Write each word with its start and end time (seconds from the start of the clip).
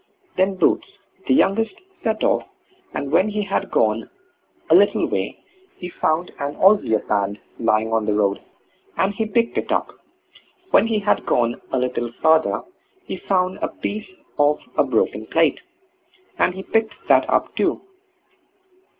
Then 0.35 0.55
Boots, 0.55 0.87
the 1.27 1.35
youngest, 1.35 1.75
set 2.03 2.23
off, 2.23 2.41
and 2.95 3.11
when 3.11 3.29
he 3.29 3.43
had 3.43 3.69
gone 3.69 4.09
a 4.67 4.73
little 4.73 5.07
way 5.07 5.37
he 5.77 5.89
found 5.91 6.31
an 6.39 6.55
ozier 6.59 7.05
band 7.07 7.37
lying 7.59 7.93
on 7.93 8.07
the 8.07 8.15
road, 8.15 8.41
and 8.97 9.13
he 9.13 9.27
picked 9.27 9.59
it 9.59 9.71
up. 9.71 9.91
When 10.71 10.87
he 10.87 10.97
had 10.97 11.27
gone 11.27 11.61
a 11.71 11.77
little 11.77 12.11
farther 12.13 12.63
he 13.05 13.17
found 13.17 13.57
a 13.61 13.67
piece 13.67 14.09
of 14.39 14.57
a 14.75 14.83
broken 14.83 15.27
plate, 15.27 15.59
and 16.39 16.55
he 16.55 16.63
picked 16.63 16.95
that 17.07 17.29
up 17.29 17.55
too. 17.55 17.83